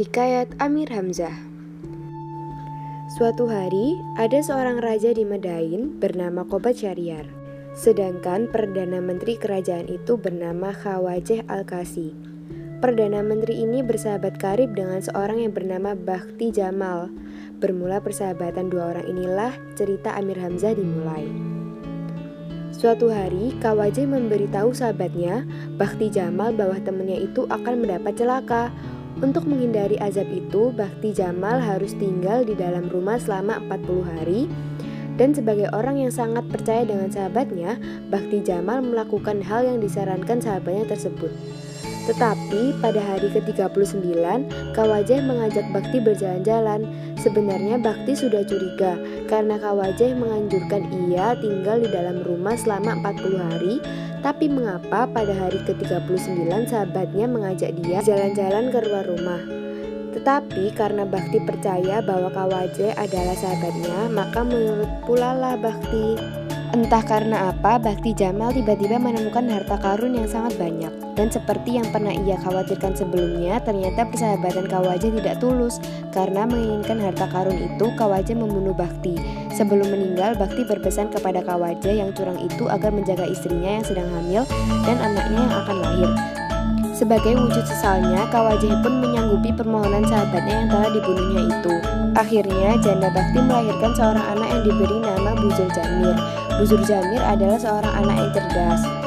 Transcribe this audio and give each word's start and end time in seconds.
Hikayat 0.00 0.56
Amir 0.64 0.88
Hamzah 0.88 1.36
Suatu 3.20 3.52
hari, 3.52 4.00
ada 4.16 4.40
seorang 4.40 4.80
raja 4.80 5.12
di 5.12 5.28
Medain 5.28 6.00
bernama 6.00 6.40
Kobat 6.48 6.80
Syariar. 6.80 7.28
Sedangkan 7.76 8.48
Perdana 8.48 9.04
Menteri 9.04 9.36
kerajaan 9.36 9.92
itu 9.92 10.16
bernama 10.16 10.72
Khawajeh 10.72 11.44
Al-Kasi. 11.52 12.16
Perdana 12.80 13.20
Menteri 13.20 13.60
ini 13.60 13.84
bersahabat 13.84 14.40
karib 14.40 14.72
dengan 14.72 15.04
seorang 15.04 15.44
yang 15.44 15.52
bernama 15.52 15.92
Bakhti 15.92 16.48
Jamal. 16.48 17.12
Bermula 17.60 18.00
persahabatan 18.00 18.72
dua 18.72 18.96
orang 18.96 19.04
inilah 19.04 19.52
cerita 19.76 20.16
Amir 20.16 20.40
Hamzah 20.40 20.80
dimulai. 20.80 21.28
Suatu 22.72 23.12
hari, 23.12 23.52
Kawajeh 23.60 24.08
memberitahu 24.08 24.72
sahabatnya, 24.72 25.44
Bakhti 25.76 26.08
Jamal 26.08 26.56
bahwa 26.56 26.80
temannya 26.80 27.20
itu 27.28 27.44
akan 27.52 27.84
mendapat 27.84 28.16
celaka. 28.16 28.72
Untuk 29.20 29.44
menghindari 29.44 30.00
azab 30.00 30.32
itu, 30.32 30.72
Bakhti 30.72 31.12
Jamal 31.12 31.60
harus 31.60 31.92
tinggal 31.92 32.40
di 32.40 32.56
dalam 32.56 32.88
rumah 32.88 33.20
selama 33.20 33.60
40 33.68 34.00
hari 34.16 34.48
dan 35.20 35.36
sebagai 35.36 35.68
orang 35.76 36.00
yang 36.00 36.08
sangat 36.08 36.48
percaya 36.48 36.88
dengan 36.88 37.12
sahabatnya, 37.12 37.76
Bakhti 38.08 38.40
Jamal 38.40 38.80
melakukan 38.80 39.44
hal 39.44 39.68
yang 39.68 39.76
disarankan 39.76 40.40
sahabatnya 40.40 40.96
tersebut. 40.96 41.28
Tetapi 42.08 42.80
pada 42.80 42.96
hari 42.96 43.28
ke-39, 43.28 44.00
Kawajeh 44.72 45.20
mengajak 45.20 45.68
Bakti 45.70 46.00
berjalan-jalan. 46.00 47.09
Sebenarnya 47.20 47.76
Bakti 47.76 48.16
sudah 48.16 48.40
curiga 48.48 48.96
karena 49.28 49.60
Kawajeh 49.60 50.16
menganjurkan 50.16 50.88
ia 51.04 51.36
tinggal 51.36 51.84
di 51.84 51.88
dalam 51.92 52.24
rumah 52.24 52.56
selama 52.56 52.96
40 53.04 53.36
hari 53.36 53.74
tapi 54.24 54.48
mengapa 54.48 55.04
pada 55.04 55.32
hari 55.36 55.60
ke-39 55.68 56.72
sahabatnya 56.72 57.28
mengajak 57.28 57.76
dia 57.84 58.00
jalan-jalan 58.00 58.72
ke 58.72 58.78
luar 58.88 59.04
rumah? 59.04 59.40
Tetapi 60.16 60.72
karena 60.72 61.04
Bakti 61.04 61.38
percaya 61.44 62.00
bahwa 62.00 62.32
Kawaje 62.32 62.96
adalah 62.96 63.36
sahabatnya, 63.36 64.10
maka 64.10 64.40
menurut 64.42 64.90
pula 65.04 65.36
lah 65.36 65.54
Bakti. 65.60 66.39
Entah 66.90 67.06
karena 67.06 67.54
apa, 67.54 67.78
Bakti 67.78 68.10
Jamal 68.18 68.50
tiba-tiba 68.50 68.98
menemukan 68.98 69.46
harta 69.46 69.78
karun 69.78 70.10
yang 70.10 70.26
sangat 70.26 70.58
banyak. 70.58 70.90
Dan 71.14 71.30
seperti 71.30 71.78
yang 71.78 71.86
pernah 71.94 72.10
ia 72.10 72.34
khawatirkan 72.34 72.98
sebelumnya, 72.98 73.62
ternyata 73.62 74.10
persahabatan 74.10 74.66
Kawaje 74.66 75.14
tidak 75.14 75.38
tulus. 75.38 75.78
Karena 76.10 76.50
menginginkan 76.50 76.98
harta 76.98 77.30
karun 77.30 77.62
itu, 77.62 77.94
Kawaje 77.94 78.34
membunuh 78.34 78.74
Bakti. 78.74 79.14
Sebelum 79.54 79.86
meninggal, 79.86 80.34
Bakti 80.34 80.66
berpesan 80.66 81.14
kepada 81.14 81.46
Kawaje 81.46 81.94
yang 81.94 82.10
curang 82.10 82.42
itu 82.42 82.66
agar 82.66 82.90
menjaga 82.90 83.22
istrinya 83.22 83.78
yang 83.78 83.86
sedang 83.86 84.10
hamil 84.10 84.42
dan 84.82 84.98
anaknya 84.98 85.46
yang 85.46 85.54
akan 85.62 85.76
lahir. 85.86 86.39
Sebagai 87.00 87.32
wujud 87.32 87.64
sesalnya, 87.64 88.28
Kawajih 88.28 88.76
pun 88.84 89.00
menyanggupi 89.00 89.56
permohonan 89.56 90.04
sahabatnya 90.04 90.52
yang 90.52 90.68
telah 90.68 90.92
dibunuhnya 90.92 91.48
itu. 91.48 91.74
Akhirnya, 92.12 92.76
Janda 92.76 93.08
Bakti 93.08 93.40
melahirkan 93.40 93.96
seorang 93.96 94.26
anak 94.36 94.48
yang 94.52 94.62
diberi 94.68 95.00
nama 95.00 95.32
Buzur 95.32 95.64
Jamir. 95.72 96.12
Buzur 96.60 96.84
Jamir 96.84 97.24
adalah 97.24 97.56
seorang 97.56 98.04
anak 98.04 98.16
yang 98.20 98.30
cerdas. 98.36 98.99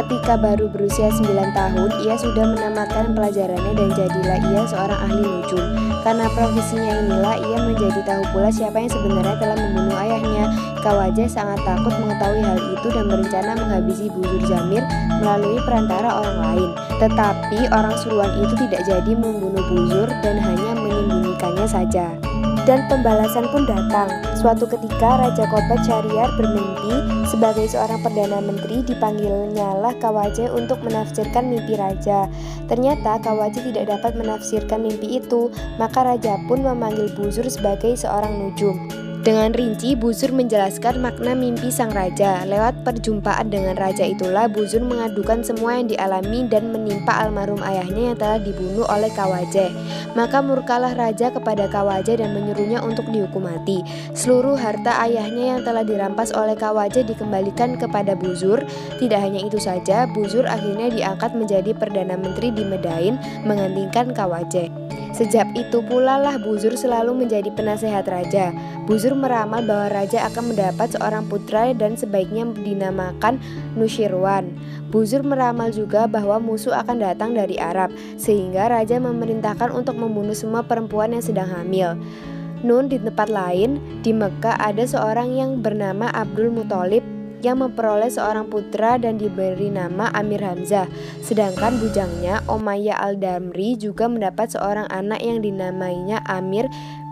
Ketika 0.00 0.32
baru 0.40 0.64
berusia 0.72 1.12
9 1.12 1.28
tahun, 1.52 1.90
ia 2.00 2.16
sudah 2.16 2.56
menamatkan 2.56 3.12
pelajarannya 3.12 3.76
dan 3.76 3.88
jadilah 3.92 4.38
ia 4.48 4.62
seorang 4.64 4.96
ahli 4.96 5.20
nujum. 5.20 5.76
Karena 6.00 6.24
profesinya 6.32 7.04
inilah, 7.04 7.36
ia 7.36 7.58
menjadi 7.68 8.00
tahu 8.08 8.24
pula 8.32 8.48
siapa 8.48 8.80
yang 8.80 8.88
sebenarnya 8.88 9.36
telah 9.36 9.60
membunuh 9.60 9.92
ayahnya. 10.00 10.56
Kawajah 10.80 11.28
sangat 11.28 11.60
takut 11.68 11.92
mengetahui 12.00 12.40
hal 12.40 12.56
itu 12.80 12.88
dan 12.88 13.04
berencana 13.12 13.52
menghabisi 13.60 14.08
Buzur 14.08 14.40
Jamir 14.48 14.80
melalui 15.20 15.60
perantara 15.68 16.08
orang 16.08 16.38
lain. 16.48 16.70
Tetapi 16.96 17.68
orang 17.68 17.92
suruhan 18.00 18.32
itu 18.40 18.56
tidak 18.56 18.80
jadi 18.88 19.12
membunuh 19.12 19.60
Buzur 19.68 20.08
dan 20.24 20.40
hanya 20.40 20.80
menyembunyikannya 20.80 21.68
saja. 21.68 22.16
Dan 22.68 22.84
pembalasan 22.92 23.48
pun 23.50 23.64
datang. 23.64 24.12
Suatu 24.36 24.68
ketika 24.68 25.16
Raja 25.16 25.48
Kobat 25.48 25.80
Syariar 25.82 26.28
bermimpi 26.36 27.24
sebagai 27.26 27.66
seorang 27.66 28.04
perdana 28.04 28.38
menteri 28.38 28.84
dipanggilnya 28.84 29.80
lah 29.80 29.96
Kawaje 29.96 30.46
untuk 30.52 30.78
menafsirkan 30.84 31.48
mimpi 31.48 31.74
raja. 31.74 32.28
Ternyata 32.68 33.18
Kawaje 33.24 33.64
tidak 33.64 33.90
dapat 33.90 34.12
menafsirkan 34.14 34.86
mimpi 34.86 35.18
itu, 35.18 35.48
maka 35.80 36.04
raja 36.04 36.36
pun 36.46 36.60
memanggil 36.60 37.08
Buzur 37.16 37.48
sebagai 37.48 37.96
seorang 37.96 38.38
nujum. 38.38 39.09
Dengan 39.20 39.52
rinci, 39.52 39.92
Buzur 39.92 40.32
menjelaskan 40.32 41.04
makna 41.04 41.36
mimpi 41.36 41.68
sang 41.68 41.92
raja. 41.92 42.40
Lewat 42.48 42.88
perjumpaan 42.88 43.52
dengan 43.52 43.76
raja 43.76 44.08
itulah 44.08 44.48
Buzur 44.48 44.80
mengadukan 44.80 45.44
semua 45.44 45.76
yang 45.76 45.92
dialami 45.92 46.48
dan 46.48 46.72
menimpa 46.72 47.20
almarhum 47.20 47.60
ayahnya 47.60 48.12
yang 48.12 48.16
telah 48.16 48.40
dibunuh 48.40 48.88
oleh 48.88 49.12
Kawaje. 49.12 49.68
Maka 50.16 50.40
murkalah 50.40 50.96
raja 50.96 51.28
kepada 51.28 51.68
Kawaje 51.68 52.16
dan 52.16 52.32
menyuruhnya 52.32 52.80
untuk 52.80 53.12
dihukum 53.12 53.44
mati. 53.44 53.84
Seluruh 54.16 54.56
harta 54.56 54.96
ayahnya 55.04 55.52
yang 55.52 55.60
telah 55.68 55.84
dirampas 55.84 56.32
oleh 56.32 56.56
Kawaje 56.56 57.04
dikembalikan 57.04 57.76
kepada 57.76 58.16
Buzur. 58.16 58.64
Tidak 58.96 59.20
hanya 59.20 59.44
itu 59.44 59.60
saja, 59.60 60.08
Buzur 60.16 60.48
akhirnya 60.48 60.88
diangkat 60.88 61.36
menjadi 61.36 61.76
Perdana 61.76 62.16
Menteri 62.16 62.56
di 62.56 62.64
Medain 62.64 63.20
menggantikan 63.44 64.16
Kawaje. 64.16 64.72
Sejak 65.10 65.50
itu 65.58 65.82
pula 65.84 66.16
lah 66.16 66.38
Buzur 66.38 66.78
selalu 66.78 67.26
menjadi 67.26 67.50
penasehat 67.52 68.06
raja. 68.06 68.54
Buzur 68.86 69.12
meramal 69.18 69.66
bahwa 69.66 69.90
raja 69.90 70.24
akan 70.30 70.54
mendapat 70.54 70.94
seorang 70.94 71.26
putra 71.26 71.74
dan 71.74 71.98
sebaiknya 71.98 72.46
dinamakan 72.54 73.42
Nushirwan. 73.74 74.54
Buzur 74.88 75.22
meramal 75.26 75.74
juga 75.74 76.06
bahwa 76.06 76.38
musuh 76.38 76.74
akan 76.74 77.02
datang 77.02 77.34
dari 77.34 77.58
Arab, 77.58 77.94
sehingga 78.18 78.70
raja 78.70 78.98
memerintahkan 78.98 79.70
untuk 79.70 79.98
membunuh 79.98 80.34
semua 80.34 80.62
perempuan 80.66 81.14
yang 81.14 81.22
sedang 81.22 81.46
hamil. 81.46 81.94
Nun 82.60 82.90
di 82.90 83.00
tempat 83.00 83.30
lain, 83.30 83.78
di 84.02 84.12
Mekah 84.12 84.58
ada 84.58 84.84
seorang 84.84 85.32
yang 85.32 85.50
bernama 85.64 86.12
Abdul 86.12 86.52
Muthalib 86.52 87.19
yang 87.40 87.64
memperoleh 87.64 88.08
seorang 88.08 88.48
putra 88.48 88.96
dan 88.96 89.16
diberi 89.16 89.72
nama 89.72 90.12
Amir 90.12 90.44
Hamzah. 90.44 90.86
Sedangkan 91.24 91.80
bujangnya 91.80 92.44
Umayyah 92.46 93.00
Al-Damri 93.00 93.76
juga 93.80 94.06
mendapat 94.08 94.52
seorang 94.52 94.88
anak 94.88 95.20
yang 95.20 95.42
dinamainya 95.44 96.20
Amir 96.28 96.68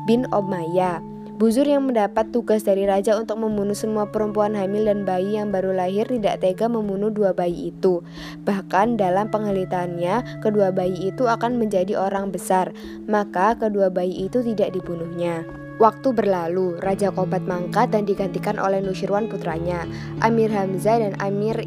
bin 0.09 0.25
Umayyah. 0.33 1.18
Buzur 1.39 1.71
yang 1.71 1.87
mendapat 1.87 2.35
tugas 2.35 2.67
dari 2.67 2.83
raja 2.83 3.15
untuk 3.15 3.39
membunuh 3.39 3.79
semua 3.79 4.11
perempuan 4.11 4.59
hamil 4.59 4.91
dan 4.91 5.07
bayi 5.07 5.39
yang 5.39 5.55
baru 5.55 5.71
lahir 5.71 6.11
tidak 6.11 6.43
tega 6.43 6.67
membunuh 6.67 7.15
dua 7.15 7.31
bayi 7.31 7.71
itu. 7.71 8.03
Bahkan 8.43 8.99
dalam 8.99 9.31
pengelitaannya, 9.31 10.43
kedua 10.43 10.75
bayi 10.75 11.15
itu 11.15 11.31
akan 11.31 11.63
menjadi 11.63 11.95
orang 11.95 12.35
besar, 12.35 12.75
maka 13.07 13.55
kedua 13.55 13.87
bayi 13.87 14.27
itu 14.27 14.43
tidak 14.43 14.75
dibunuhnya. 14.75 15.47
Waktu 15.79 16.11
berlalu, 16.11 16.75
Raja 16.83 17.15
Kobat 17.15 17.47
mangkat 17.47 17.95
dan 17.95 18.03
digantikan 18.03 18.59
oleh 18.59 18.83
Nushirwan 18.83 19.31
putranya. 19.31 19.87
Amir 20.27 20.51
Hamzah 20.51 20.99
dan 20.99 21.15
Amir 21.23 21.63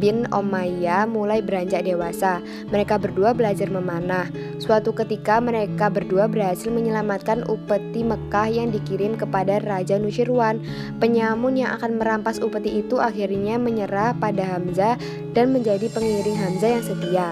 bin 0.00 0.24
Umayyah 0.32 1.04
mulai 1.04 1.44
beranjak 1.44 1.84
dewasa. 1.84 2.40
Mereka 2.72 2.96
berdua 2.96 3.36
belajar 3.36 3.68
memanah. 3.68 4.28
Suatu 4.56 4.96
ketika 4.96 5.38
mereka 5.42 5.92
berdua 5.92 6.28
berhasil 6.28 6.72
menyelamatkan 6.72 7.44
upeti 7.48 8.00
Mekah 8.06 8.48
yang 8.48 8.68
dikirim 8.72 9.14
kepada 9.16 9.60
Raja 9.60 10.00
Nushirwan. 10.00 10.64
Penyamun 10.98 11.60
yang 11.60 11.76
akan 11.76 12.00
merampas 12.00 12.40
upeti 12.40 12.80
itu 12.80 12.98
akhirnya 12.98 13.60
menyerah 13.60 14.16
pada 14.16 14.42
Hamzah 14.56 14.96
dan 15.36 15.52
menjadi 15.52 15.88
pengiring 15.92 16.38
Hamzah 16.38 16.70
yang 16.80 16.84
setia. 16.84 17.28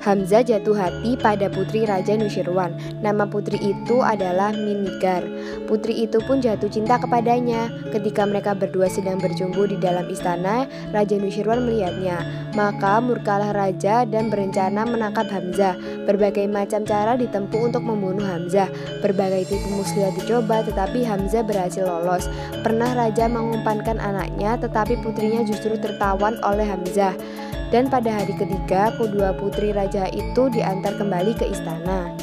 Hamzah 0.00 0.40
jatuh 0.40 0.72
hati 0.72 1.12
pada 1.20 1.52
putri 1.52 1.84
Raja 1.84 2.16
Nushirwan. 2.16 2.72
Nama 3.04 3.28
putri 3.28 3.60
itu 3.60 4.00
adalah 4.00 4.48
Minigar. 4.48 5.20
Putri 5.68 6.08
itu 6.08 6.16
pun 6.24 6.40
jatuh 6.40 6.72
cinta 6.72 6.96
kepadanya. 6.96 7.68
Ketika 7.92 8.24
mereka 8.24 8.56
berdua 8.56 8.88
sedang 8.88 9.20
berjumpa 9.20 9.68
di 9.68 9.76
dalam 9.76 10.08
istana, 10.08 10.64
Raja 10.96 11.20
Nushirwan 11.20 11.68
melihatnya. 11.68 12.16
Maka 12.56 12.98
murkalah 13.04 13.52
raja 13.52 14.08
dan 14.08 14.32
berencana 14.32 14.88
menangkap 14.88 15.28
Hamzah. 15.28 15.76
Berbagai 16.08 16.48
macam 16.48 16.88
cara 16.88 17.20
ditempuh 17.20 17.68
untuk 17.68 17.84
membunuh 17.84 18.24
Hamzah. 18.24 18.72
Berbagai 19.04 19.52
tipu 19.52 19.68
muslihat 19.68 20.16
dicoba, 20.16 20.64
tetapi 20.64 21.04
Hamzah 21.04 21.44
berhasil 21.44 21.84
lolos. 21.84 22.24
Pernah 22.64 22.96
raja 22.96 23.28
mengumpankan 23.28 24.00
anaknya, 24.00 24.56
tetapi 24.56 24.96
putrinya 25.04 25.44
justru 25.44 25.76
tertawan 25.76 26.40
oleh 26.40 26.64
Hamzah. 26.64 27.12
Dan 27.70 27.86
pada 27.86 28.18
hari 28.18 28.34
ketiga, 28.34 28.90
kedua 28.98 29.30
putri 29.38 29.70
raja 29.70 30.10
itu 30.10 30.50
diantar 30.50 30.98
kembali 30.98 31.38
ke 31.38 31.46
istana. 31.54 32.10